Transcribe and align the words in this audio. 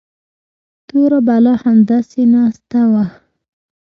توره 0.87 1.19
بلا 1.27 1.53
همداسې 1.63 2.21
ناسته 2.33 2.81
وه. 2.91 3.05